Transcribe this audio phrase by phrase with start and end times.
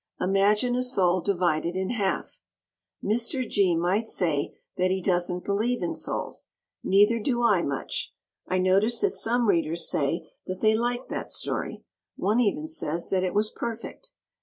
[0.19, 2.41] Imagine a soul divided in half.
[3.03, 3.47] Mr.
[3.47, 6.49] Gee might say that he doesn't believe in souls.
[6.83, 8.11] Neither do I, much.
[8.47, 11.83] I notice that some Readers say that they liked that story.
[12.15, 14.09] One even says that it was perfect.